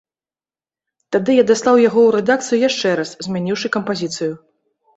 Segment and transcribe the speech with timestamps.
[1.15, 4.33] Тады я даслаў яго ў рэдакцыю яшчэ раз, змяніўшы кампазіцыю.